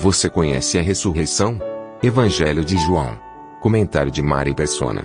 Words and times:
Você 0.00 0.30
conhece 0.30 0.78
a 0.78 0.82
ressurreição? 0.82 1.58
Evangelho 2.00 2.64
de 2.64 2.78
João. 2.78 3.18
Comentário 3.60 4.12
de 4.12 4.22
Mari 4.22 4.54
Persona. 4.54 5.04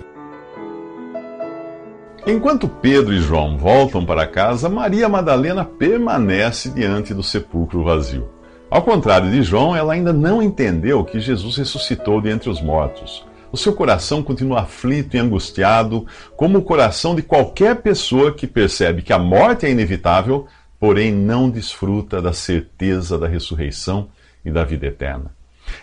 Enquanto 2.24 2.68
Pedro 2.68 3.12
e 3.12 3.18
João 3.18 3.58
voltam 3.58 4.06
para 4.06 4.24
casa, 4.24 4.68
Maria 4.68 5.08
Madalena 5.08 5.64
permanece 5.64 6.70
diante 6.70 7.12
do 7.12 7.24
sepulcro 7.24 7.82
vazio. 7.82 8.28
Ao 8.70 8.82
contrário 8.82 9.28
de 9.32 9.42
João, 9.42 9.74
ela 9.74 9.94
ainda 9.94 10.12
não 10.12 10.40
entendeu 10.40 11.04
que 11.04 11.18
Jesus 11.18 11.56
ressuscitou 11.56 12.20
de 12.20 12.30
entre 12.30 12.48
os 12.48 12.62
mortos. 12.62 13.26
O 13.50 13.56
seu 13.56 13.72
coração 13.72 14.22
continua 14.22 14.60
aflito 14.60 15.16
e 15.16 15.18
angustiado, 15.18 16.06
como 16.36 16.58
o 16.58 16.62
coração 16.62 17.16
de 17.16 17.22
qualquer 17.22 17.82
pessoa 17.82 18.32
que 18.32 18.46
percebe 18.46 19.02
que 19.02 19.12
a 19.12 19.18
morte 19.18 19.66
é 19.66 19.70
inevitável, 19.70 20.46
porém 20.78 21.12
não 21.12 21.50
desfruta 21.50 22.22
da 22.22 22.32
certeza 22.32 23.18
da 23.18 23.26
ressurreição 23.26 24.08
e 24.44 24.50
da 24.50 24.64
vida 24.64 24.86
eterna. 24.86 25.32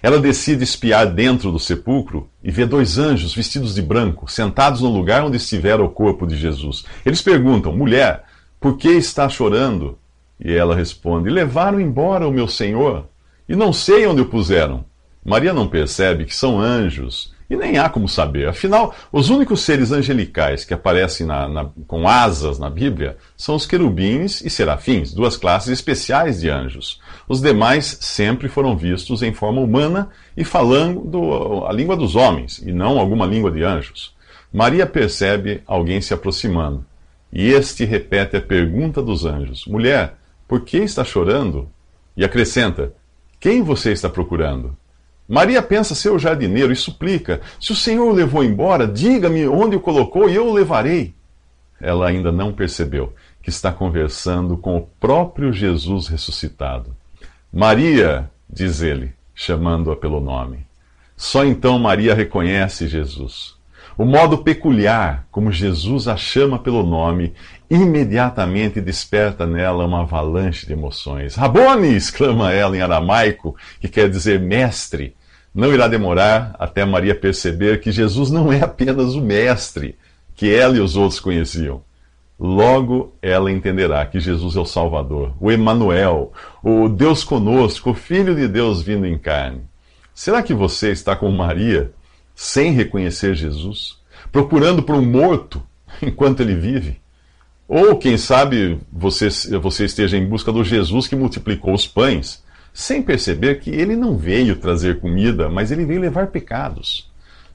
Ela 0.02 0.20
decide 0.20 0.64
espiar 0.64 1.08
dentro 1.08 1.52
do 1.52 1.60
sepulcro 1.60 2.30
e 2.44 2.52
vê 2.52 2.66
dois 2.66 2.98
anjos 2.98 3.34
vestidos 3.34 3.76
de 3.76 3.82
branco, 3.82 4.30
sentados 4.30 4.82
no 4.82 4.90
lugar 4.90 5.24
onde 5.24 5.38
estivera 5.38 5.84
o 5.84 5.90
corpo 5.90 6.28
de 6.28 6.38
Jesus. 6.38 6.86
Eles 7.06 7.22
perguntam: 7.22 7.76
Mulher, 7.76 8.24
por 8.60 8.78
que 8.78 8.90
está 8.90 9.28
chorando? 9.28 9.98
E 10.40 10.54
ela 10.54 10.76
responde: 10.76 11.30
Levaram 11.30 11.80
embora 11.80 12.28
o 12.28 12.32
meu 12.32 12.48
Senhor 12.48 13.08
e 13.48 13.56
não 13.56 13.74
sei 13.74 14.06
onde 14.06 14.22
o 14.22 14.30
puseram. 14.30 14.86
Maria 15.24 15.54
não 15.54 15.68
percebe 15.68 16.26
que 16.26 16.36
são 16.36 16.60
anjos 16.60 17.34
e 17.52 17.56
nem 17.58 17.78
há 17.78 17.90
como 17.90 18.08
saber. 18.08 18.48
Afinal, 18.48 18.96
os 19.12 19.30
únicos 19.30 19.60
seres 19.60 19.92
angelicais 19.92 20.64
que 20.64 20.74
aparecem 20.74 21.28
na, 21.28 21.50
na, 21.50 21.70
com 21.86 22.08
asas 22.08 22.58
na 22.58 22.70
Bíblia 22.70 23.18
são 23.36 23.56
os 23.56 23.66
querubins 23.66 24.40
e 24.40 24.50
serafins, 24.50 25.14
duas 25.14 25.36
classes 25.36 25.68
especiais 25.68 26.40
de 26.40 26.50
anjos. 26.50 27.02
Os 27.28 27.42
demais 27.42 27.98
sempre 28.00 28.48
foram 28.48 28.78
vistos 28.78 29.22
em 29.22 29.34
forma 29.34 29.60
humana 29.60 30.08
e 30.36 30.46
falando 30.46 31.66
a 31.68 31.74
língua 31.74 31.98
dos 31.98 32.16
homens, 32.16 32.60
e 32.60 32.72
não 32.72 32.98
alguma 32.98 33.26
língua 33.26 33.52
de 33.52 33.64
anjos. 33.64 34.16
Maria 34.54 34.88
percebe 34.88 35.62
alguém 35.68 36.00
se 36.00 36.14
aproximando, 36.14 36.86
e 37.34 37.50
este 37.50 37.84
repete 37.84 38.38
a 38.38 38.42
pergunta 38.42 39.02
dos 39.02 39.26
anjos: 39.26 39.66
Mulher, 39.68 40.16
por 40.48 40.62
que 40.62 40.78
está 40.78 41.04
chorando? 41.04 41.70
E 42.16 42.24
acrescenta: 42.24 42.94
Quem 43.42 43.62
você 43.62 43.92
está 43.92 44.08
procurando? 44.08 44.78
Maria 45.32 45.62
pensa 45.62 45.96
ser 45.96 46.10
o 46.10 46.20
jardineiro 46.20 46.74
e 46.74 46.76
suplica: 46.76 47.40
Se 47.58 47.72
o 47.72 47.76
Senhor 47.76 48.06
o 48.06 48.14
levou 48.14 48.44
embora, 48.44 48.86
diga-me 48.86 49.48
onde 49.48 49.78
o 49.78 49.80
colocou 49.80 50.30
e 50.30 50.36
eu 50.36 50.46
o 50.46 50.54
levarei. 50.54 51.14
Ela 51.80 52.10
ainda 52.10 52.34
não 52.34 52.52
percebeu 52.52 53.14
que 53.42 53.50
está 53.50 53.72
conversando 53.72 54.58
com 54.58 54.76
o 54.76 54.82
próprio 55.00 55.54
Jesus 55.54 56.10
ressuscitado. 56.10 56.94
Maria, 57.52 58.30
diz 58.50 58.82
ele, 58.82 59.14
chamando-a 59.34 59.96
pelo 59.96 60.20
nome. 60.20 60.68
Só 61.16 61.46
então 61.46 61.80
Maria 61.80 62.14
reconhece 62.14 62.86
Jesus. 62.86 63.56
O 63.98 64.04
modo 64.04 64.40
peculiar 64.40 65.26
como 65.32 65.50
Jesus 65.50 66.10
a 66.10 66.18
chama 66.18 66.60
pelo 66.60 66.84
nome 66.84 67.34
imediatamente 67.70 68.82
desperta 68.82 69.48
nela 69.48 69.86
uma 69.86 70.02
avalanche 70.02 70.66
de 70.68 70.74
emoções. 70.74 71.36
Rabone! 71.36 71.96
exclama 71.96 72.52
ela 72.52 72.76
em 72.76 72.82
aramaico, 72.82 73.56
que 73.80 73.88
quer 73.88 74.10
dizer 74.10 74.42
mestre. 74.42 75.16
Não 75.54 75.74
irá 75.74 75.88
demorar 75.88 76.56
até 76.58 76.86
Maria 76.86 77.14
perceber 77.14 77.82
que 77.82 77.92
Jesus 77.92 78.32
não 78.32 78.52
é 78.52 78.62
apenas 78.62 79.16
o 79.16 79.22
Mestre 79.22 79.98
que 80.34 80.54
ela 80.54 80.78
e 80.78 80.80
os 80.80 80.96
outros 80.96 81.20
conheciam. 81.20 81.84
Logo 82.40 83.14
ela 83.22 83.52
entenderá 83.52 84.06
que 84.06 84.20
Jesus 84.20 84.56
é 84.56 84.60
o 84.60 84.66
Salvador, 84.66 85.34
o 85.40 85.52
Emanuel, 85.52 86.32
o 86.64 86.90
Deus 86.90 87.24
conosco, 87.24 87.92
o 87.92 87.94
Filho 87.94 88.34
de 88.34 88.48
Deus 88.48 88.82
vindo 88.82 89.06
em 89.06 89.18
carne. 89.18 89.62
Será 90.16 90.42
que 90.42 90.54
você 90.54 90.92
está 90.92 91.16
com 91.16 91.30
Maria 91.30 91.92
sem 92.34 92.72
reconhecer 92.72 93.36
Jesus, 93.36 93.98
procurando 94.32 94.82
por 94.82 94.96
um 94.96 95.06
morto 95.06 95.62
enquanto 96.02 96.40
ele 96.40 96.56
vive? 96.56 97.00
Ou, 97.68 97.96
quem 97.98 98.18
sabe, 98.18 98.80
você, 98.92 99.30
você 99.60 99.86
esteja 99.86 100.18
em 100.18 100.26
busca 100.26 100.52
do 100.52 100.64
Jesus 100.64 101.08
que 101.08 101.16
multiplicou 101.16 101.74
os 101.74 101.86
pães 101.86 102.44
sem 102.74 103.02
perceber 103.02 103.60
que 103.60 103.70
ele 103.70 103.96
não 103.96 104.18
veio 104.18 104.56
trazer 104.56 105.00
comida, 105.00 105.50
mas 105.50 105.72
ele 105.72 105.86
veio 105.86 106.02
levar 106.02 106.28
pecados. 106.28 107.12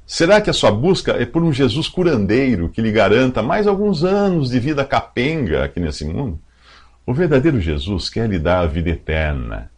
Será 0.06 0.40
que 0.40 0.48
a 0.48 0.52
sua 0.52 0.70
busca 0.70 1.12
é 1.12 1.26
por 1.26 1.42
um 1.42 1.52
Jesus 1.52 1.88
curandeiro 1.88 2.68
que 2.68 2.80
lhe 2.80 2.92
garanta 2.92 3.42
mais 3.42 3.66
alguns 3.66 4.04
anos 4.04 4.50
de 4.50 4.60
vida 4.60 4.84
capenga 4.84 5.64
aqui 5.64 5.80
nesse 5.80 6.04
mundo? 6.04 6.38
O 7.04 7.12
verdadeiro 7.12 7.60
Jesus 7.60 8.08
quer 8.08 8.28
lhe 8.28 8.38
dar 8.38 8.60
a 8.60 8.66
vida 8.66 8.90
eterna. 8.90 9.70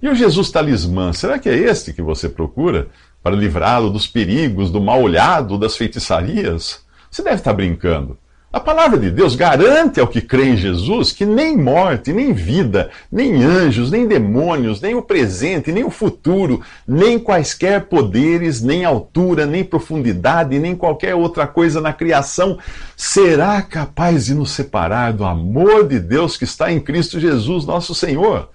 E 0.00 0.08
o 0.08 0.14
Jesus 0.14 0.50
talismã, 0.50 1.12
será 1.12 1.38
que 1.38 1.48
é 1.48 1.54
este 1.54 1.92
que 1.92 2.02
você 2.02 2.28
procura 2.28 2.88
para 3.22 3.36
livrá-lo 3.36 3.90
dos 3.90 4.06
perigos, 4.06 4.70
do 4.70 4.80
mal 4.80 5.02
olhado, 5.02 5.58
das 5.58 5.76
feitiçarias? 5.76 6.84
Você 7.10 7.22
deve 7.22 7.36
estar 7.36 7.52
brincando. 7.52 8.18
A 8.54 8.60
palavra 8.60 8.96
de 8.96 9.10
Deus 9.10 9.34
garante 9.34 9.98
ao 9.98 10.06
que 10.06 10.20
crê 10.20 10.50
em 10.50 10.56
Jesus 10.56 11.10
que 11.10 11.26
nem 11.26 11.56
morte, 11.56 12.12
nem 12.12 12.32
vida, 12.32 12.88
nem 13.10 13.42
anjos, 13.42 13.90
nem 13.90 14.06
demônios, 14.06 14.80
nem 14.80 14.94
o 14.94 15.02
presente, 15.02 15.72
nem 15.72 15.82
o 15.82 15.90
futuro, 15.90 16.62
nem 16.86 17.18
quaisquer 17.18 17.86
poderes, 17.86 18.62
nem 18.62 18.84
altura, 18.84 19.44
nem 19.44 19.64
profundidade, 19.64 20.56
nem 20.60 20.76
qualquer 20.76 21.16
outra 21.16 21.48
coisa 21.48 21.80
na 21.80 21.92
criação 21.92 22.56
será 22.96 23.60
capaz 23.60 24.26
de 24.26 24.34
nos 24.34 24.52
separar 24.52 25.12
do 25.12 25.24
amor 25.24 25.88
de 25.88 25.98
Deus 25.98 26.36
que 26.36 26.44
está 26.44 26.70
em 26.70 26.78
Cristo 26.78 27.18
Jesus, 27.18 27.66
nosso 27.66 27.92
Senhor. 27.92 28.50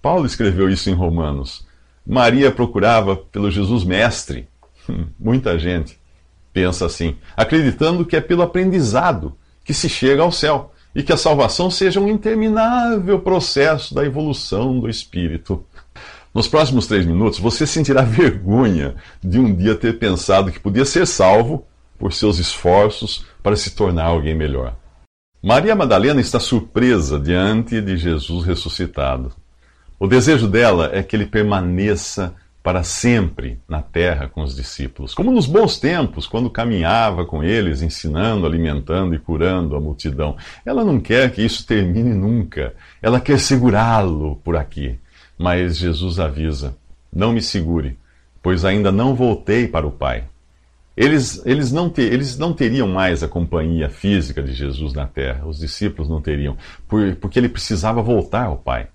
Paulo 0.00 0.24
escreveu 0.24 0.70
isso 0.70 0.88
em 0.88 0.94
Romanos. 0.94 1.66
Maria 2.06 2.50
procurava 2.50 3.16
pelo 3.16 3.50
Jesus 3.50 3.84
Mestre. 3.84 4.48
Muita 5.20 5.58
gente 5.58 6.00
pensa 6.54 6.86
assim, 6.86 7.16
acreditando 7.36 8.06
que 8.06 8.16
é 8.16 8.20
pelo 8.22 8.40
aprendizado 8.40 9.36
que 9.64 9.74
se 9.74 9.88
chega 9.88 10.22
ao 10.22 10.32
céu 10.32 10.72
e 10.94 11.02
que 11.02 11.12
a 11.12 11.16
salvação 11.16 11.70
seja 11.70 12.00
um 12.00 12.08
interminável 12.08 13.20
processo 13.20 13.94
da 13.94 14.04
evolução 14.04 14.78
do 14.78 14.88
espírito. 14.88 15.64
Nos 16.34 16.48
próximos 16.48 16.86
três 16.86 17.04
minutos, 17.04 17.38
você 17.38 17.66
sentirá 17.66 18.02
vergonha 18.02 18.94
de 19.22 19.38
um 19.38 19.54
dia 19.54 19.74
ter 19.74 19.98
pensado 19.98 20.50
que 20.50 20.60
podia 20.60 20.84
ser 20.84 21.06
salvo 21.06 21.66
por 21.98 22.12
seus 22.12 22.38
esforços 22.38 23.24
para 23.42 23.56
se 23.56 23.70
tornar 23.70 24.06
alguém 24.06 24.34
melhor. 24.34 24.74
Maria 25.42 25.74
Madalena 25.74 26.20
está 26.20 26.38
surpresa 26.38 27.18
diante 27.18 27.80
de 27.80 27.96
Jesus 27.96 28.44
ressuscitado. 28.44 29.32
O 29.98 30.06
desejo 30.06 30.48
dela 30.48 30.90
é 30.92 31.02
que 31.02 31.14
ele 31.14 31.26
permaneça 31.26 32.34
para 32.62 32.84
sempre 32.84 33.58
na 33.68 33.82
terra 33.82 34.28
com 34.28 34.42
os 34.42 34.54
discípulos, 34.54 35.14
como 35.14 35.32
nos 35.32 35.46
bons 35.46 35.78
tempos, 35.78 36.26
quando 36.26 36.48
caminhava 36.48 37.24
com 37.24 37.42
eles, 37.42 37.82
ensinando, 37.82 38.46
alimentando 38.46 39.14
e 39.14 39.18
curando 39.18 39.74
a 39.74 39.80
multidão. 39.80 40.36
Ela 40.64 40.84
não 40.84 41.00
quer 41.00 41.32
que 41.32 41.42
isso 41.42 41.66
termine 41.66 42.14
nunca. 42.14 42.72
Ela 43.02 43.20
quer 43.20 43.40
segurá-lo 43.40 44.36
por 44.44 44.56
aqui. 44.56 44.96
Mas 45.36 45.76
Jesus 45.76 46.20
avisa: 46.20 46.76
Não 47.12 47.32
me 47.32 47.42
segure, 47.42 47.98
pois 48.40 48.64
ainda 48.64 48.92
não 48.92 49.14
voltei 49.14 49.66
para 49.66 49.86
o 49.86 49.90
Pai. 49.90 50.24
Eles, 50.96 51.40
eles, 51.46 51.72
não 51.72 51.92
eles 51.96 52.36
não 52.38 52.52
teriam 52.52 52.86
mais 52.86 53.22
a 53.22 53.28
companhia 53.28 53.88
física 53.88 54.42
de 54.42 54.52
Jesus 54.52 54.92
na 54.92 55.06
terra, 55.06 55.46
os 55.46 55.58
discípulos 55.58 56.08
não 56.08 56.20
teriam, 56.20 56.56
por, 56.86 57.16
porque 57.16 57.38
ele 57.38 57.48
precisava 57.48 58.02
voltar 58.02 58.44
ao 58.44 58.58
Pai. 58.58 58.88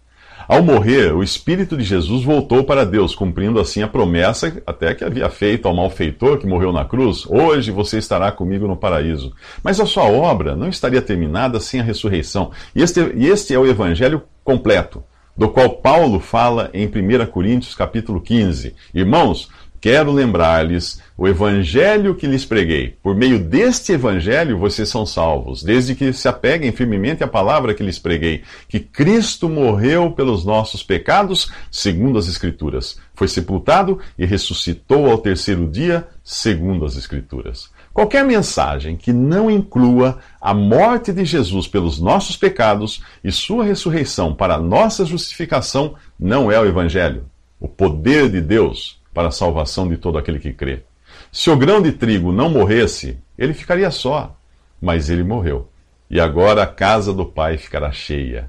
Ao 0.48 0.64
morrer, 0.64 1.14
o 1.14 1.22
Espírito 1.22 1.76
de 1.76 1.84
Jesus 1.84 2.24
voltou 2.24 2.64
para 2.64 2.86
Deus, 2.86 3.14
cumprindo 3.14 3.60
assim 3.60 3.82
a 3.84 3.88
promessa 3.88 4.64
até 4.66 4.96
que 4.96 5.04
havia 5.04 5.30
feito 5.30 5.68
ao 5.68 5.76
malfeitor 5.76 6.38
que 6.38 6.48
morreu 6.48 6.72
na 6.72 6.86
cruz: 6.86 7.26
Hoje 7.28 7.70
você 7.70 7.98
estará 7.98 8.32
comigo 8.32 8.66
no 8.66 8.78
paraíso. 8.78 9.34
Mas 9.62 9.78
a 9.78 9.86
sua 9.86 10.06
obra 10.06 10.56
não 10.56 10.70
estaria 10.70 11.02
terminada 11.02 11.60
sem 11.60 11.82
a 11.82 11.84
ressurreição. 11.84 12.52
E 12.74 12.82
este, 12.82 13.12
e 13.16 13.28
este 13.28 13.54
é 13.54 13.60
o 13.60 13.68
evangelho 13.68 14.24
completo, 14.42 15.04
do 15.36 15.50
qual 15.50 15.70
Paulo 15.82 16.18
fala 16.18 16.70
em 16.74 16.88
1 16.88 17.26
Coríntios 17.26 17.76
capítulo 17.76 18.22
15. 18.22 18.74
Irmãos, 18.94 19.50
Quero 19.80 20.12
lembrar-lhes 20.12 21.00
o 21.16 21.28
evangelho 21.28 22.16
que 22.16 22.26
lhes 22.26 22.44
preguei. 22.44 22.98
Por 23.02 23.16
meio 23.16 23.38
deste 23.38 23.92
evangelho 23.92 24.58
vocês 24.58 24.90
são 24.90 25.06
salvos, 25.06 25.62
desde 25.62 25.94
que 25.94 26.12
se 26.14 26.28
apeguem 26.28 26.72
firmemente 26.72 27.24
à 27.24 27.28
palavra 27.28 27.76
que 27.76 27.84
lhes 27.84 28.00
preguei, 28.00 28.44
que 28.68 28.80
Cristo 28.80 29.48
morreu 29.48 30.12
pelos 30.12 30.44
nossos 30.44 30.82
pecados, 30.82 31.52
segundo 31.72 32.18
as 32.18 32.28
Escrituras. 32.28 33.00
Foi 33.14 33.28
sepultado 33.28 34.00
e 34.18 34.26
ressuscitou 34.26 35.10
ao 35.10 35.20
terceiro 35.20 35.68
dia, 35.68 36.08
segundo 36.24 36.84
as 36.84 36.96
Escrituras. 36.98 37.70
Qualquer 37.94 38.24
mensagem 38.24 38.96
que 38.96 39.14
não 39.14 39.50
inclua 39.50 40.20
a 40.42 40.54
morte 40.54 41.12
de 41.12 41.24
Jesus 41.24 41.68
pelos 41.68 42.00
nossos 42.00 42.36
pecados 42.36 43.02
e 43.24 43.32
sua 43.32 43.64
ressurreição 43.64 44.34
para 44.34 44.56
a 44.56 44.62
nossa 44.62 45.06
justificação 45.06 45.96
não 46.20 46.52
é 46.52 46.60
o 46.60 46.66
evangelho. 46.66 47.26
O 47.60 47.68
poder 47.68 48.30
de 48.30 48.40
Deus 48.40 49.00
para 49.18 49.30
a 49.30 49.32
salvação 49.32 49.88
de 49.88 49.98
todo 49.98 50.20
aquele 50.20 50.38
que 50.38 50.54
crê. 50.54 50.84
Se 51.32 51.50
o 51.50 51.58
grão 51.58 51.82
de 51.82 51.92
trigo 51.92 52.32
não 52.32 52.52
morresse, 52.52 53.18
ele 53.36 53.52
ficaria 53.52 53.90
só, 53.90 54.38
mas 54.80 55.10
ele 55.10 55.24
morreu. 55.24 55.68
E 56.08 56.20
agora 56.20 56.62
a 56.62 56.68
casa 56.68 57.12
do 57.12 57.26
Pai 57.26 57.58
ficará 57.58 57.92
cheia. 57.92 58.48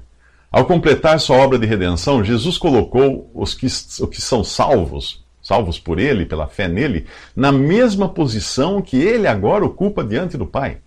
Ao 0.51 0.63
completar 0.63 1.19
sua 1.19 1.37
obra 1.37 1.57
de 1.57 1.65
redenção, 1.65 2.23
Jesus 2.23 2.55
colocou 2.55 3.31
os 3.33 3.55
que, 3.55 3.65
os 3.65 4.07
que 4.11 4.21
são 4.21 4.43
salvos, 4.43 5.25
salvos 5.41 5.79
por 5.79 5.97
ele, 5.97 6.23
pela 6.23 6.45
fé 6.45 6.67
nele, 6.67 7.07
na 7.35 7.51
mesma 7.51 8.07
posição 8.07 8.79
que 8.79 8.97
ele 8.97 9.25
agora 9.25 9.65
ocupa 9.65 10.03
diante 10.03 10.37
do 10.37 10.45
Pai. 10.45 10.77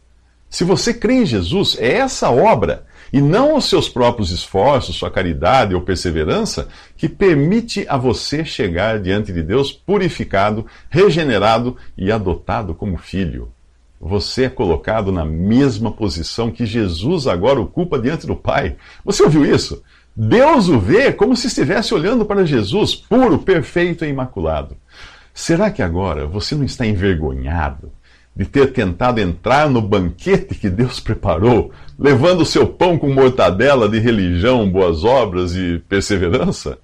Se 0.48 0.62
você 0.62 0.94
crê 0.94 1.14
em 1.14 1.26
Jesus, 1.26 1.76
é 1.80 1.94
essa 1.94 2.30
obra 2.30 2.86
e 3.12 3.20
não 3.20 3.56
os 3.56 3.66
seus 3.66 3.88
próprios 3.88 4.30
esforços, 4.30 4.96
sua 4.96 5.10
caridade 5.10 5.74
ou 5.74 5.82
perseverança, 5.82 6.68
que 6.96 7.08
permite 7.08 7.84
a 7.88 7.96
você 7.96 8.44
chegar 8.44 8.98
diante 8.98 9.32
de 9.32 9.42
Deus 9.42 9.70
purificado, 9.70 10.66
regenerado 10.88 11.76
e 11.96 12.10
adotado 12.10 12.74
como 12.74 12.96
filho. 12.96 13.52
Você 14.00 14.44
é 14.44 14.48
colocado 14.48 15.12
na 15.12 15.24
mesma 15.24 15.92
posição 15.92 16.50
que 16.50 16.66
Jesus 16.66 17.26
agora 17.26 17.60
ocupa 17.60 17.98
diante 17.98 18.26
do 18.26 18.34
Pai. 18.34 18.76
Você 19.04 19.22
ouviu 19.22 19.44
isso? 19.44 19.82
Deus 20.16 20.68
o 20.68 20.80
vê 20.80 21.12
como 21.12 21.36
se 21.36 21.46
estivesse 21.46 21.94
olhando 21.94 22.24
para 22.24 22.44
Jesus, 22.44 22.94
puro, 22.94 23.38
perfeito 23.38 24.04
e 24.04 24.08
imaculado. 24.08 24.76
Será 25.32 25.70
que 25.70 25.82
agora 25.82 26.26
você 26.26 26.54
não 26.54 26.64
está 26.64 26.84
envergonhado 26.84 27.92
de 28.34 28.46
ter 28.46 28.72
tentado 28.72 29.20
entrar 29.20 29.68
no 29.68 29.82
banquete 29.82 30.54
que 30.54 30.70
Deus 30.70 30.98
preparou, 30.98 31.70
levando 31.98 32.46
seu 32.46 32.66
pão 32.66 32.98
com 32.98 33.12
mortadela 33.12 33.88
de 33.88 33.98
religião, 33.98 34.70
boas 34.70 35.04
obras 35.04 35.54
e 35.54 35.82
perseverança? 35.88 36.78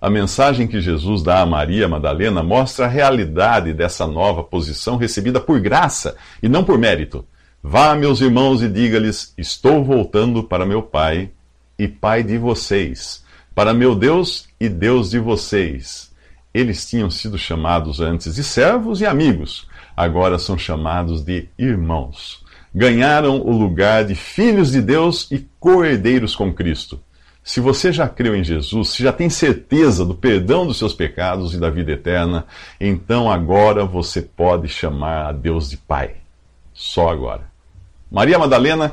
A 0.00 0.10
mensagem 0.10 0.66
que 0.66 0.82
Jesus 0.82 1.22
dá 1.22 1.40
a 1.40 1.46
Maria 1.46 1.88
Madalena 1.88 2.42
mostra 2.42 2.84
a 2.84 2.88
realidade 2.88 3.72
dessa 3.72 4.06
nova 4.06 4.44
posição 4.44 4.98
recebida 4.98 5.40
por 5.40 5.58
graça 5.58 6.14
e 6.42 6.48
não 6.48 6.62
por 6.62 6.76
mérito. 6.76 7.24
Vá, 7.62 7.94
meus 7.94 8.20
irmãos, 8.20 8.62
e 8.62 8.68
diga-lhes: 8.68 9.32
Estou 9.38 9.82
voltando 9.82 10.44
para 10.44 10.66
meu 10.66 10.82
Pai 10.82 11.30
e 11.78 11.88
Pai 11.88 12.22
de 12.22 12.36
vocês, 12.36 13.24
para 13.54 13.72
meu 13.72 13.94
Deus 13.94 14.46
e 14.60 14.68
Deus 14.68 15.08
de 15.08 15.18
vocês. 15.18 16.12
Eles 16.54 16.88
tinham 16.88 17.10
sido 17.10 17.36
chamados 17.36 18.00
antes 18.00 18.36
de 18.36 18.44
servos 18.44 19.00
e 19.00 19.06
amigos 19.06 19.66
agora 19.96 20.38
são 20.38 20.58
chamados 20.58 21.22
de 21.22 21.48
irmãos. 21.58 22.42
Ganharam 22.74 23.40
o 23.40 23.56
lugar 23.56 24.04
de 24.04 24.14
filhos 24.14 24.72
de 24.72 24.80
Deus 24.80 25.30
e 25.30 25.46
co-herdeiros 25.60 26.34
com 26.34 26.52
Cristo. 26.52 27.00
Se 27.42 27.60
você 27.60 27.92
já 27.92 28.08
creu 28.08 28.34
em 28.34 28.42
Jesus, 28.42 28.88
se 28.88 29.02
já 29.02 29.12
tem 29.12 29.28
certeza 29.28 30.04
do 30.04 30.14
perdão 30.14 30.66
dos 30.66 30.78
seus 30.78 30.94
pecados 30.94 31.54
e 31.54 31.58
da 31.58 31.70
vida 31.70 31.92
eterna, 31.92 32.46
então 32.80 33.30
agora 33.30 33.84
você 33.84 34.22
pode 34.22 34.66
chamar 34.66 35.26
a 35.26 35.32
Deus 35.32 35.68
de 35.68 35.76
Pai. 35.76 36.16
Só 36.72 37.10
agora. 37.10 37.42
Maria 38.10 38.38
Madalena 38.38 38.92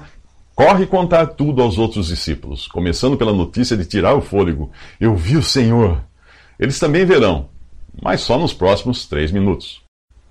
corre 0.53 0.85
contar 0.85 1.27
tudo 1.27 1.61
aos 1.61 1.77
outros 1.77 2.07
discípulos, 2.07 2.67
começando 2.67 3.17
pela 3.17 3.33
notícia 3.33 3.77
de 3.77 3.85
tirar 3.85 4.13
o 4.13 4.21
fôlego. 4.21 4.69
Eu 4.99 5.15
vi 5.15 5.37
o 5.37 5.43
Senhor. 5.43 6.03
Eles 6.59 6.77
também 6.77 7.05
verão, 7.05 7.49
mas 7.99 8.21
só 8.21 8.37
nos 8.37 8.53
próximos 8.53 9.07
três 9.07 9.31
minutos. 9.31 9.81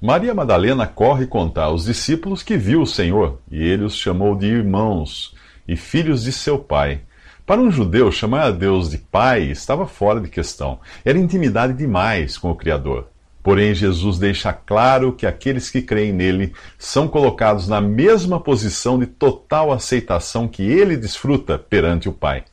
Maria 0.00 0.32
Madalena 0.32 0.86
corre 0.86 1.26
contar 1.26 1.64
aos 1.64 1.84
discípulos 1.84 2.42
que 2.42 2.56
viu 2.56 2.82
o 2.82 2.86
Senhor, 2.86 3.38
e 3.50 3.62
ele 3.62 3.84
os 3.84 3.96
chamou 3.96 4.34
de 4.34 4.46
irmãos 4.46 5.34
e 5.68 5.76
filhos 5.76 6.22
de 6.22 6.32
seu 6.32 6.58
pai. 6.58 7.02
Para 7.44 7.60
um 7.60 7.70
judeu, 7.70 8.10
chamar 8.12 8.42
a 8.42 8.50
Deus 8.50 8.90
de 8.90 8.98
pai 8.98 9.42
estava 9.42 9.86
fora 9.86 10.20
de 10.20 10.28
questão. 10.28 10.78
Era 11.04 11.18
intimidade 11.18 11.72
demais 11.74 12.38
com 12.38 12.50
o 12.50 12.54
Criador. 12.54 13.08
Porém, 13.42 13.74
Jesus 13.74 14.18
deixa 14.18 14.52
claro 14.52 15.12
que 15.12 15.26
aqueles 15.26 15.70
que 15.70 15.82
creem 15.82 16.12
nele 16.12 16.52
são 16.78 17.08
colocados 17.08 17.68
na 17.68 17.80
mesma 17.80 18.38
posição 18.38 18.98
de 18.98 19.06
total 19.06 19.72
aceitação 19.72 20.46
que 20.46 20.62
ele 20.62 20.96
desfruta 20.96 21.58
perante 21.58 22.08
o 22.08 22.12
Pai. 22.12 22.44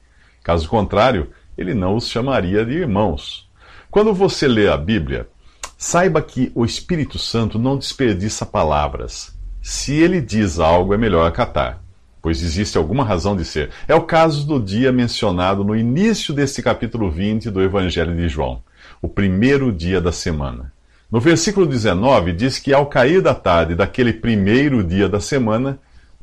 Caso 0.43 0.67
contrário, 0.69 1.29
ele 1.57 1.73
não 1.73 1.95
os 1.95 2.07
chamaria 2.07 2.65
de 2.65 2.73
irmãos. 2.73 3.46
Quando 3.97 4.13
você 4.13 4.47
lê 4.47 4.67
a 4.67 4.77
Bíblia, 4.77 5.27
Saiba 5.75 6.21
que 6.21 6.51
o 6.53 6.63
Espírito 6.63 7.17
Santo 7.17 7.57
não 7.57 7.75
desperdiça 7.75 8.45
palavras. 8.45 9.35
Se 9.59 9.91
ele 9.91 10.21
diz 10.21 10.59
algo, 10.59 10.93
é 10.93 10.97
melhor 10.99 11.25
acatar, 11.25 11.81
pois 12.21 12.43
existe 12.43 12.77
alguma 12.77 13.03
razão 13.03 13.35
de 13.35 13.43
ser. 13.43 13.71
É 13.87 13.95
o 13.95 14.03
caso 14.03 14.45
do 14.45 14.59
dia 14.59 14.91
mencionado 14.91 15.63
no 15.63 15.75
início 15.75 16.31
deste 16.31 16.61
capítulo 16.61 17.09
20 17.09 17.49
do 17.49 17.59
Evangelho 17.59 18.15
de 18.15 18.29
João, 18.29 18.61
o 19.01 19.07
primeiro 19.07 19.71
dia 19.71 19.99
da 19.99 20.11
semana. 20.11 20.71
No 21.11 21.19
versículo 21.19 21.65
19, 21.65 22.33
diz 22.33 22.59
que 22.59 22.75
ao 22.75 22.85
cair 22.85 23.19
da 23.19 23.33
tarde 23.33 23.73
daquele 23.73 24.13
primeiro 24.13 24.83
dia 24.83 25.09
da 25.09 25.19
semana, 25.19 25.79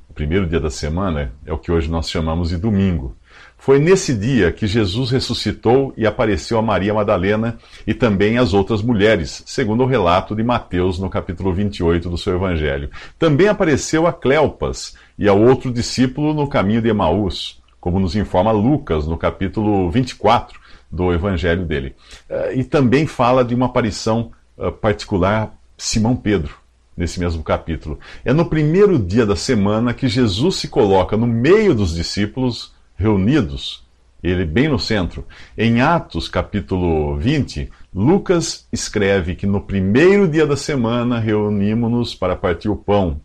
o 0.08 0.14
primeiro 0.14 0.46
dia 0.46 0.60
da 0.60 0.70
semana 0.70 1.32
é 1.44 1.52
o 1.52 1.58
que 1.58 1.72
hoje 1.72 1.90
nós 1.90 2.08
chamamos 2.08 2.50
de 2.50 2.56
domingo. 2.56 3.16
Foi 3.64 3.78
nesse 3.78 4.12
dia 4.12 4.52
que 4.52 4.66
Jesus 4.66 5.10
ressuscitou 5.10 5.94
e 5.96 6.06
apareceu 6.06 6.58
a 6.58 6.62
Maria 6.62 6.92
Madalena 6.92 7.56
e 7.86 7.94
também 7.94 8.36
às 8.36 8.52
outras 8.52 8.82
mulheres, 8.82 9.42
segundo 9.46 9.82
o 9.82 9.86
relato 9.86 10.36
de 10.36 10.42
Mateus 10.42 10.98
no 10.98 11.08
capítulo 11.08 11.50
28 11.50 12.10
do 12.10 12.18
seu 12.18 12.34
evangelho. 12.34 12.90
Também 13.18 13.48
apareceu 13.48 14.06
a 14.06 14.12
Cleopas 14.12 14.98
e 15.18 15.26
ao 15.26 15.40
outro 15.40 15.72
discípulo 15.72 16.34
no 16.34 16.46
caminho 16.46 16.82
de 16.82 16.90
Emaús, 16.90 17.58
como 17.80 17.98
nos 17.98 18.14
informa 18.14 18.52
Lucas 18.52 19.06
no 19.06 19.16
capítulo 19.16 19.90
24 19.90 20.60
do 20.92 21.10
evangelho 21.10 21.64
dele. 21.64 21.96
Eh, 22.28 22.56
e 22.56 22.64
também 22.64 23.06
fala 23.06 23.42
de 23.42 23.54
uma 23.54 23.64
aparição 23.64 24.30
eh, 24.58 24.70
particular 24.72 25.56
Simão 25.78 26.14
Pedro 26.14 26.54
nesse 26.94 27.18
mesmo 27.18 27.42
capítulo. 27.42 27.98
É 28.26 28.32
no 28.34 28.44
primeiro 28.44 28.98
dia 28.98 29.24
da 29.24 29.34
semana 29.34 29.94
que 29.94 30.06
Jesus 30.06 30.56
se 30.56 30.68
coloca 30.68 31.16
no 31.16 31.26
meio 31.26 31.74
dos 31.74 31.94
discípulos 31.94 32.73
reunidos, 32.96 33.84
ele 34.22 34.44
bem 34.44 34.68
no 34.68 34.78
centro. 34.78 35.26
Em 35.56 35.80
Atos, 35.80 36.28
capítulo 36.28 37.16
20, 37.16 37.70
Lucas 37.94 38.66
escreve 38.72 39.34
que 39.34 39.46
no 39.46 39.60
primeiro 39.60 40.26
dia 40.26 40.46
da 40.46 40.56
semana 40.56 41.18
reunimos-nos 41.18 42.14
para 42.14 42.34
partir 42.34 42.68
o 42.68 42.76
pão. 42.76 43.20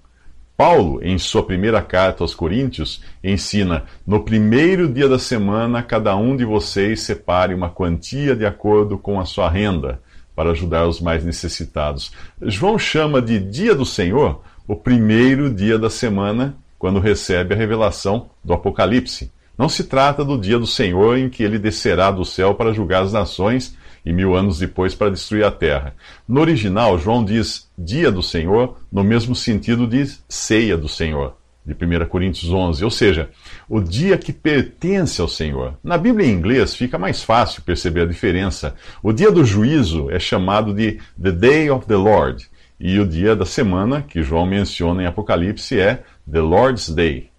Paulo, 0.57 0.99
em 1.01 1.17
sua 1.17 1.41
primeira 1.41 1.81
carta 1.81 2.21
aos 2.21 2.35
Coríntios, 2.35 3.01
ensina: 3.23 3.85
no 4.05 4.25
primeiro 4.25 4.91
dia 4.91 5.07
da 5.07 5.17
semana, 5.17 5.81
cada 5.81 6.13
um 6.17 6.35
de 6.35 6.43
vocês 6.43 6.99
separe 7.01 7.53
uma 7.53 7.69
quantia 7.69 8.35
de 8.35 8.45
acordo 8.45 8.97
com 8.97 9.21
a 9.21 9.25
sua 9.25 9.49
renda, 9.49 10.01
para 10.35 10.51
ajudar 10.51 10.85
os 10.85 10.99
mais 10.99 11.23
necessitados. 11.23 12.11
João 12.41 12.77
chama 12.77 13.21
de 13.21 13.39
dia 13.39 13.73
do 13.73 13.85
Senhor 13.85 14.41
o 14.67 14.75
primeiro 14.75 15.49
dia 15.49 15.79
da 15.79 15.89
semana, 15.89 16.55
quando 16.77 16.99
recebe 16.99 17.53
a 17.53 17.57
revelação 17.57 18.29
do 18.43 18.53
Apocalipse. 18.53 19.31
Não 19.59 19.67
se 19.67 19.83
trata 19.83 20.23
do 20.23 20.37
dia 20.37 20.57
do 20.57 20.65
Senhor 20.65 21.17
em 21.17 21.27
que 21.27 21.43
ele 21.43 21.59
descerá 21.59 22.11
do 22.11 22.23
céu 22.23 22.55
para 22.55 22.71
julgar 22.71 23.03
as 23.03 23.11
nações 23.11 23.75
e 24.05 24.13
mil 24.13 24.33
anos 24.33 24.57
depois 24.57 24.95
para 24.95 25.11
destruir 25.11 25.43
a 25.43 25.51
terra. 25.51 25.93
No 26.25 26.39
original, 26.39 26.97
João 26.97 27.25
diz 27.25 27.69
dia 27.77 28.09
do 28.09 28.23
Senhor 28.23 28.77
no 28.89 29.03
mesmo 29.03 29.35
sentido 29.35 29.85
de 29.85 30.05
ceia 30.29 30.77
do 30.77 30.87
Senhor, 30.87 31.35
de 31.65 31.73
1 31.73 32.05
Coríntios 32.07 32.49
11, 32.49 32.85
ou 32.85 32.89
seja, 32.89 33.31
o 33.67 33.81
dia 33.81 34.17
que 34.17 34.31
pertence 34.31 35.19
ao 35.19 35.27
Senhor. 35.27 35.77
Na 35.83 35.97
Bíblia 35.97 36.25
em 36.25 36.31
inglês 36.31 36.73
fica 36.73 36.97
mais 36.97 37.21
fácil 37.21 37.61
perceber 37.61 38.03
a 38.03 38.05
diferença. 38.05 38.75
O 39.03 39.11
dia 39.11 39.29
do 39.29 39.43
juízo 39.43 40.09
é 40.09 40.19
chamado 40.19 40.73
de 40.73 41.01
The 41.21 41.33
Day 41.33 41.69
of 41.69 41.85
the 41.85 41.97
Lord, 41.97 42.49
e 42.79 42.97
o 42.97 43.05
dia 43.05 43.35
da 43.35 43.45
semana, 43.45 44.01
que 44.01 44.23
João 44.23 44.45
menciona 44.45 45.03
em 45.03 45.05
Apocalipse, 45.05 45.77
é 45.77 46.01
The 46.31 46.39
Lord's 46.39 46.89
Day. 46.89 47.29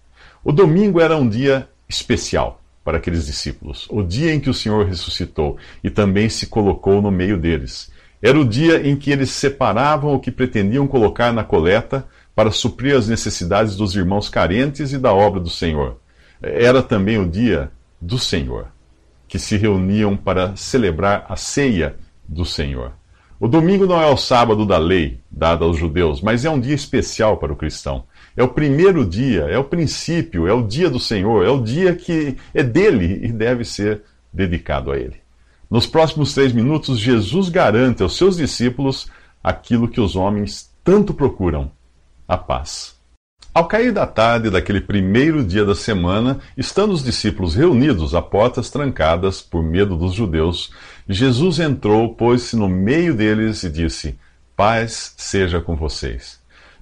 O 0.43 0.51
domingo 0.51 0.99
era 0.99 1.17
um 1.17 1.27
dia 1.27 1.67
especial 1.91 2.61
para 2.83 2.97
aqueles 2.97 3.27
discípulos, 3.27 3.85
o 3.89 4.01
dia 4.01 4.33
em 4.33 4.39
que 4.39 4.49
o 4.49 4.53
Senhor 4.53 4.85
ressuscitou 4.87 5.57
e 5.83 5.89
também 5.89 6.29
se 6.29 6.47
colocou 6.47 7.01
no 7.01 7.11
meio 7.11 7.37
deles. 7.37 7.91
Era 8.21 8.39
o 8.39 8.45
dia 8.45 8.87
em 8.87 8.95
que 8.95 9.11
eles 9.11 9.29
separavam 9.31 10.13
o 10.13 10.19
que 10.19 10.31
pretendiam 10.31 10.87
colocar 10.87 11.31
na 11.31 11.43
coleta 11.43 12.07
para 12.35 12.51
suprir 12.51 12.95
as 12.95 13.07
necessidades 13.07 13.75
dos 13.75 13.95
irmãos 13.95 14.29
carentes 14.29 14.93
e 14.93 14.97
da 14.97 15.13
obra 15.13 15.39
do 15.39 15.49
Senhor. 15.49 15.97
Era 16.41 16.81
também 16.81 17.19
o 17.19 17.29
dia 17.29 17.71
do 17.99 18.17
Senhor, 18.17 18.67
que 19.27 19.37
se 19.37 19.57
reuniam 19.57 20.15
para 20.15 20.55
celebrar 20.55 21.25
a 21.29 21.35
ceia 21.35 21.95
do 22.27 22.45
Senhor. 22.45 22.93
O 23.39 23.47
domingo 23.47 23.85
não 23.87 23.99
é 23.99 24.07
o 24.07 24.17
sábado 24.17 24.65
da 24.65 24.77
lei, 24.77 25.19
dado 25.29 25.65
aos 25.65 25.77
judeus, 25.77 26.21
mas 26.21 26.45
é 26.45 26.49
um 26.49 26.59
dia 26.59 26.75
especial 26.75 27.37
para 27.37 27.51
o 27.51 27.55
cristão. 27.55 28.03
É 28.35 28.43
o 28.43 28.47
primeiro 28.47 29.05
dia, 29.05 29.41
é 29.43 29.57
o 29.57 29.63
princípio, 29.63 30.47
é 30.47 30.53
o 30.53 30.65
dia 30.65 30.89
do 30.89 30.99
Senhor, 30.99 31.45
é 31.45 31.49
o 31.49 31.61
dia 31.61 31.95
que 31.95 32.37
é 32.53 32.63
dele 32.63 33.19
e 33.23 33.31
deve 33.31 33.65
ser 33.65 34.03
dedicado 34.31 34.91
a 34.91 34.97
ele. 34.97 35.15
Nos 35.69 35.85
próximos 35.85 36.33
três 36.33 36.51
minutos, 36.51 36.99
Jesus 36.99 37.49
garante 37.49 38.03
aos 38.03 38.17
seus 38.17 38.37
discípulos 38.37 39.07
aquilo 39.43 39.87
que 39.87 40.01
os 40.01 40.15
homens 40.15 40.69
tanto 40.83 41.13
procuram: 41.13 41.71
a 42.27 42.37
paz. 42.37 42.99
Ao 43.53 43.67
cair 43.67 43.91
da 43.91 44.07
tarde 44.07 44.49
daquele 44.49 44.79
primeiro 44.79 45.43
dia 45.43 45.65
da 45.65 45.75
semana, 45.75 46.39
estando 46.55 46.91
os 46.91 47.03
discípulos 47.03 47.53
reunidos 47.53 48.15
a 48.15 48.21
portas 48.21 48.69
trancadas 48.69 49.41
por 49.41 49.61
medo 49.61 49.97
dos 49.97 50.13
judeus, 50.13 50.73
Jesus 51.07 51.59
entrou, 51.59 52.15
pôs-se 52.15 52.55
no 52.55 52.69
meio 52.69 53.13
deles 53.13 53.63
e 53.63 53.69
disse: 53.69 54.17
Paz 54.55 55.13
seja 55.17 55.59
com 55.59 55.75
vocês. 55.75 56.40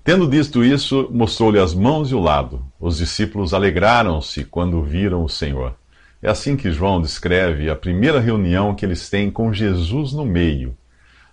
Tendo 0.09 0.27
dito 0.27 0.63
isso, 0.63 1.07
mostrou-lhe 1.11 1.59
as 1.59 1.71
mãos 1.71 2.09
e 2.09 2.15
o 2.15 2.19
lado. 2.19 2.65
Os 2.79 2.97
discípulos 2.97 3.53
alegraram-se 3.53 4.43
quando 4.43 4.81
viram 4.81 5.23
o 5.23 5.29
Senhor. 5.29 5.75
É 6.19 6.27
assim 6.27 6.57
que 6.57 6.71
João 6.71 6.99
descreve 6.99 7.69
a 7.69 7.75
primeira 7.75 8.19
reunião 8.19 8.73
que 8.73 8.83
eles 8.83 9.07
têm 9.07 9.29
com 9.29 9.53
Jesus 9.53 10.11
no 10.11 10.25
meio. 10.25 10.75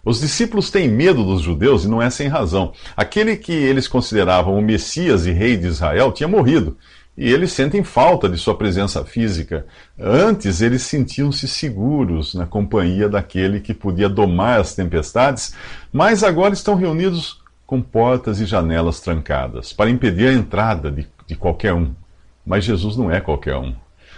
Os 0.05 0.21
discípulos 0.21 0.71
têm 0.71 0.91
medo 0.91 1.25
dos 1.25 1.41
judeus 1.41 1.85
e 1.85 1.89
não 1.89 2.03
é 2.03 2.11
sem 2.11 2.29
razão. 2.29 2.75
Aquele 2.95 3.35
que 3.39 3.51
eles 3.51 3.89
consideravam 3.89 4.59
o 4.59 4.61
Messias 4.61 5.25
e 5.25 5.31
rei 5.31 5.57
de 5.57 5.69
Israel 5.69 6.13
tinha 6.13 6.29
morrido 6.29 6.77
e 7.17 7.33
eles 7.33 7.53
sentem 7.53 7.83
falta 7.83 8.29
de 8.29 8.37
sua 8.37 8.59
presença 8.59 9.03
física. 9.07 9.67
Antes, 9.99 10.61
eles 10.61 10.83
sentiam-se 10.83 11.49
seguros 11.49 12.35
na 12.35 12.45
companhia 12.45 13.09
daquele 13.09 13.61
que 13.61 13.73
podia 13.73 14.07
domar 14.07 14.61
as 14.61 14.75
tempestades, 14.75 15.55
mas 15.91 16.23
agora 16.23 16.53
estão 16.53 16.75
reunidos 16.75 17.41
com 17.67 17.83
portas 17.83 18.41
e 18.41 18.47
janelas 18.47 19.01
trancadas 19.01 19.73
para 19.73 19.91
impedir 19.91 20.29
a 20.29 20.33
entrada 20.33 20.91
de, 20.91 21.07
de 21.27 21.35
qualquer 21.35 21.75
um. 21.75 21.93
Mas 22.45 22.65
Jesus 22.65 22.97
não 22.97 23.11
é 23.11 23.21
qualquer 23.21 23.57
um. 23.57 23.75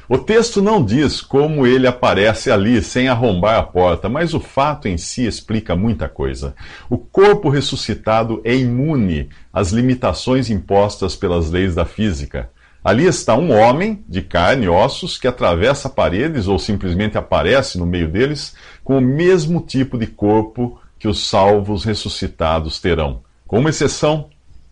O 0.08 0.16
texto 0.16 0.62
não 0.62 0.82
diz 0.82 1.20
como 1.20 1.66
ele 1.66 1.86
aparece 1.86 2.50
ali 2.50 2.80
sem 2.82 3.08
arrombar 3.08 3.58
a 3.58 3.62
porta, 3.62 4.08
mas 4.08 4.32
o 4.32 4.40
fato 4.40 4.88
em 4.88 4.96
si 4.96 5.26
explica 5.26 5.76
muita 5.76 6.08
coisa. 6.08 6.54
O 6.88 6.96
corpo 6.96 7.50
ressuscitado 7.50 8.40
é 8.42 8.56
imune 8.56 9.28
às 9.52 9.70
limitações 9.70 10.48
impostas 10.48 11.14
pelas 11.14 11.50
leis 11.50 11.74
da 11.74 11.84
física. 11.84 12.50
Ali 12.82 13.04
está 13.04 13.36
um 13.36 13.52
homem 13.52 14.02
de 14.08 14.22
carne 14.22 14.64
e 14.64 14.68
ossos 14.68 15.18
que 15.18 15.28
atravessa 15.28 15.90
paredes 15.90 16.48
ou 16.48 16.58
simplesmente 16.58 17.18
aparece 17.18 17.76
no 17.76 17.84
meio 17.84 18.08
deles 18.08 18.54
com 18.82 18.96
o 18.96 19.02
mesmo 19.02 19.60
tipo 19.60 19.98
de 19.98 20.06
corpo 20.06 20.80
que 20.98 21.06
os 21.06 21.28
salvos 21.28 21.84
ressuscitados 21.84 22.80
terão. 22.80 23.27
Com 23.48 23.60
uma 23.60 23.70
exceção, 23.70 24.28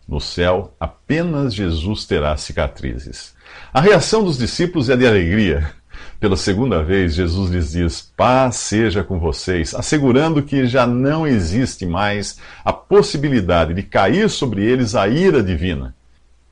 no 0.06 0.20
céu 0.20 0.74
apenas 0.78 1.54
Jesus 1.54 2.04
terá 2.04 2.36
cicatrizes. 2.36 3.34
A 3.72 3.80
reação 3.80 4.22
dos 4.22 4.36
discípulos 4.36 4.90
é 4.90 4.96
de 4.98 5.06
alegria. 5.06 5.72
Pela 6.20 6.36
segunda 6.36 6.82
vez, 6.82 7.14
Jesus 7.14 7.50
lhes 7.50 7.72
diz: 7.72 8.02
Paz 8.14 8.56
seja 8.56 9.02
com 9.02 9.18
vocês, 9.18 9.74
assegurando 9.74 10.42
que 10.42 10.66
já 10.66 10.86
não 10.86 11.26
existe 11.26 11.86
mais 11.86 12.38
a 12.62 12.70
possibilidade 12.70 13.72
de 13.72 13.82
cair 13.82 14.28
sobre 14.28 14.62
eles 14.62 14.94
a 14.94 15.08
ira 15.08 15.42
divina. 15.42 15.94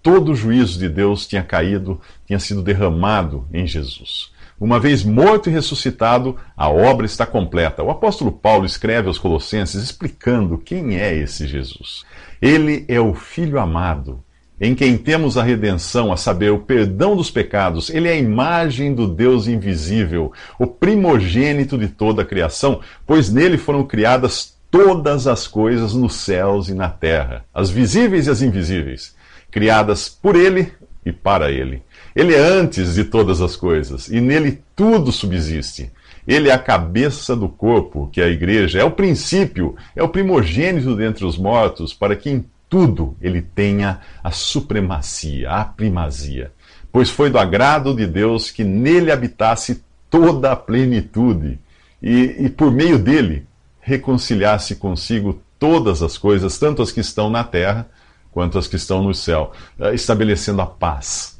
Todo 0.02 0.32
o 0.32 0.34
juízo 0.34 0.78
de 0.78 0.88
Deus 0.88 1.26
tinha 1.26 1.42
caído, 1.42 2.00
tinha 2.26 2.38
sido 2.38 2.62
derramado 2.62 3.46
em 3.52 3.66
Jesus. 3.66 4.32
Uma 4.60 4.78
vez 4.78 5.04
morto 5.04 5.48
e 5.48 5.52
ressuscitado, 5.52 6.36
a 6.56 6.68
obra 6.68 7.06
está 7.06 7.26
completa. 7.26 7.82
O 7.82 7.90
apóstolo 7.90 8.30
Paulo 8.32 8.64
escreve 8.64 9.08
aos 9.08 9.18
Colossenses 9.18 9.82
explicando 9.82 10.58
quem 10.58 10.96
é 10.98 11.14
esse 11.14 11.46
Jesus. 11.46 12.04
Ele 12.40 12.84
é 12.88 13.00
o 13.00 13.14
Filho 13.14 13.58
amado 13.58 14.22
em 14.60 14.74
quem 14.74 14.96
temos 14.96 15.36
a 15.36 15.42
redenção, 15.42 16.12
a 16.12 16.16
saber, 16.16 16.50
o 16.50 16.60
perdão 16.60 17.16
dos 17.16 17.30
pecados. 17.30 17.90
Ele 17.90 18.08
é 18.08 18.12
a 18.12 18.18
imagem 18.18 18.94
do 18.94 19.06
Deus 19.06 19.48
invisível, 19.48 20.32
o 20.58 20.66
primogênito 20.66 21.76
de 21.76 21.88
toda 21.88 22.22
a 22.22 22.24
criação, 22.24 22.80
pois 23.06 23.32
nele 23.32 23.58
foram 23.58 23.84
criadas 23.84 24.54
todas 24.70 25.26
as 25.26 25.46
coisas 25.46 25.92
nos 25.94 26.14
céus 26.14 26.68
e 26.68 26.74
na 26.74 26.88
terra, 26.88 27.44
as 27.52 27.70
visíveis 27.70 28.26
e 28.26 28.30
as 28.30 28.42
invisíveis, 28.42 29.14
criadas 29.50 30.08
por 30.08 30.34
ele 30.34 30.72
e 31.04 31.12
para 31.12 31.50
ele. 31.50 31.82
Ele 32.14 32.32
é 32.32 32.38
antes 32.38 32.94
de 32.94 33.04
todas 33.04 33.40
as 33.40 33.56
coisas 33.56 34.06
e 34.08 34.20
nele 34.20 34.62
tudo 34.76 35.10
subsiste. 35.10 35.90
Ele 36.26 36.48
é 36.48 36.52
a 36.52 36.58
cabeça 36.58 37.34
do 37.34 37.48
corpo, 37.48 38.08
que 38.12 38.20
é 38.20 38.24
a 38.24 38.28
igreja, 38.28 38.80
é 38.80 38.84
o 38.84 38.90
princípio, 38.90 39.74
é 39.96 40.02
o 40.02 40.08
primogênito 40.08 40.94
dentre 40.94 41.24
os 41.24 41.36
mortos, 41.36 41.92
para 41.92 42.14
que 42.14 42.30
em 42.30 42.44
tudo 42.68 43.16
ele 43.20 43.42
tenha 43.42 44.00
a 44.22 44.30
supremacia, 44.30 45.50
a 45.50 45.64
primazia. 45.64 46.52
Pois 46.92 47.10
foi 47.10 47.30
do 47.30 47.38
agrado 47.38 47.92
de 47.94 48.06
Deus 48.06 48.50
que 48.50 48.62
nele 48.62 49.10
habitasse 49.10 49.82
toda 50.08 50.52
a 50.52 50.56
plenitude 50.56 51.58
e, 52.00 52.36
e 52.38 52.48
por 52.48 52.70
meio 52.70 52.98
dele 52.98 53.44
reconciliasse 53.80 54.76
consigo 54.76 55.42
todas 55.58 56.00
as 56.00 56.16
coisas, 56.16 56.58
tanto 56.58 56.80
as 56.80 56.92
que 56.92 57.00
estão 57.00 57.28
na 57.28 57.42
terra 57.42 57.88
quanto 58.30 58.56
as 58.56 58.66
que 58.66 58.76
estão 58.76 59.02
no 59.02 59.14
céu, 59.14 59.52
eh, 59.78 59.94
estabelecendo 59.94 60.62
a 60.62 60.66
paz 60.66 61.33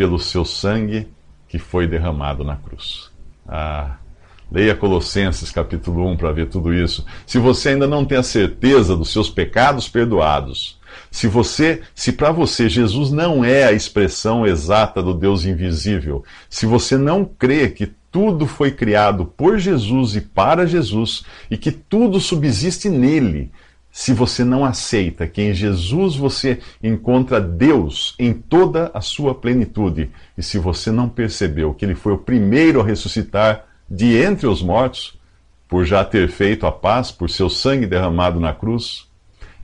pelo 0.00 0.18
seu 0.18 0.46
sangue 0.46 1.08
que 1.46 1.58
foi 1.58 1.86
derramado 1.86 2.42
na 2.42 2.56
cruz. 2.56 3.10
Ah, 3.46 3.96
Leia 4.50 4.74
Colossenses 4.74 5.50
capítulo 5.50 6.08
1 6.08 6.16
para 6.16 6.32
ver 6.32 6.48
tudo 6.48 6.72
isso. 6.72 7.04
Se 7.26 7.38
você 7.38 7.68
ainda 7.68 7.86
não 7.86 8.02
tem 8.06 8.16
a 8.16 8.22
certeza 8.22 8.96
dos 8.96 9.12
seus 9.12 9.28
pecados 9.28 9.90
perdoados, 9.90 10.80
se 11.10 11.28
você, 11.28 11.82
se 11.94 12.12
para 12.12 12.32
você 12.32 12.66
Jesus 12.66 13.10
não 13.10 13.44
é 13.44 13.64
a 13.64 13.72
expressão 13.72 14.46
exata 14.46 15.02
do 15.02 15.12
Deus 15.12 15.44
invisível, 15.44 16.24
se 16.48 16.64
você 16.64 16.96
não 16.96 17.22
crê 17.22 17.68
que 17.68 17.92
tudo 18.10 18.46
foi 18.46 18.70
criado 18.70 19.26
por 19.26 19.58
Jesus 19.58 20.16
e 20.16 20.22
para 20.22 20.64
Jesus 20.64 21.24
e 21.50 21.58
que 21.58 21.70
tudo 21.70 22.18
subsiste 22.18 22.88
nele, 22.88 23.52
se 23.92 24.12
você 24.12 24.44
não 24.44 24.64
aceita 24.64 25.26
que 25.26 25.42
em 25.42 25.52
Jesus 25.52 26.14
você 26.14 26.60
encontra 26.82 27.40
Deus 27.40 28.14
em 28.18 28.32
toda 28.32 28.90
a 28.94 29.00
sua 29.00 29.34
plenitude, 29.34 30.10
e 30.38 30.42
se 30.42 30.58
você 30.58 30.90
não 30.90 31.08
percebeu 31.08 31.74
que 31.74 31.84
ele 31.84 31.94
foi 31.94 32.12
o 32.12 32.18
primeiro 32.18 32.80
a 32.80 32.84
ressuscitar 32.84 33.66
de 33.90 34.16
entre 34.16 34.46
os 34.46 34.62
mortos, 34.62 35.18
por 35.68 35.84
já 35.84 36.04
ter 36.04 36.28
feito 36.28 36.66
a 36.66 36.72
paz 36.72 37.12
por 37.12 37.30
seu 37.30 37.48
sangue 37.48 37.86
derramado 37.86 38.40
na 38.40 38.52
cruz, 38.52 39.08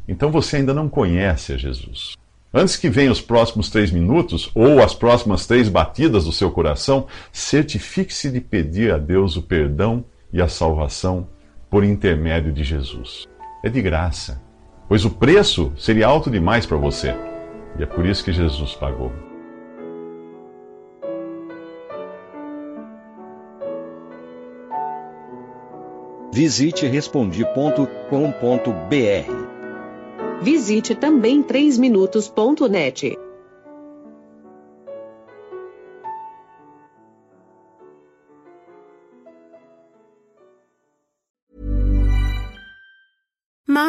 então 0.08 0.30
você 0.30 0.56
ainda 0.56 0.72
não 0.72 0.88
conhece 0.88 1.52
a 1.52 1.56
Jesus. 1.56 2.16
Antes 2.54 2.76
que 2.76 2.88
venham 2.88 3.12
os 3.12 3.20
próximos 3.20 3.70
três 3.70 3.90
minutos, 3.90 4.50
ou 4.54 4.82
as 4.82 4.94
próximas 4.94 5.46
três 5.46 5.68
batidas 5.68 6.24
do 6.24 6.32
seu 6.32 6.50
coração, 6.50 7.06
certifique-se 7.32 8.30
de 8.30 8.40
pedir 8.40 8.92
a 8.92 8.98
Deus 8.98 9.36
o 9.36 9.42
perdão 9.42 10.04
e 10.32 10.40
a 10.40 10.48
salvação 10.48 11.28
por 11.68 11.84
intermédio 11.84 12.52
de 12.52 12.64
Jesus. 12.64 13.26
É 13.66 13.68
de 13.68 13.82
graça, 13.82 14.40
pois 14.88 15.04
o 15.04 15.10
preço 15.10 15.72
seria 15.76 16.06
alto 16.06 16.30
demais 16.30 16.64
para 16.64 16.76
você. 16.76 17.12
E 17.76 17.82
é 17.82 17.86
por 17.86 18.06
isso 18.06 18.24
que 18.24 18.30
Jesus 18.30 18.74
pagou. 18.74 19.10
Visite 26.32 26.86
respondi.com.br. 26.86 27.50
Visite 30.40 30.94
também 30.94 31.42
3minutos.net. 31.42 33.25